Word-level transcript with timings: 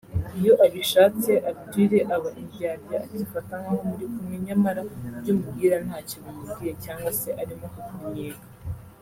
Iyo 0.39 0.53
abishatse 0.65 1.31
Arthur 1.49 1.91
aba 2.15 2.29
indyarya 2.41 2.97
akifata 3.05 3.53
nkaho 3.61 3.81
muri 3.89 4.05
kumwe 4.13 4.35
nyamara 4.45 4.81
ibyo 5.17 5.31
umubwira 5.35 5.75
ntacyo 5.85 6.17
bimubwiye 6.23 6.73
cyangwa 6.83 7.09
se 7.19 7.29
arimo 7.41 7.65
kukunnyega 7.73 8.45